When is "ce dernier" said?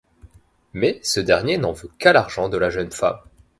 1.03-1.59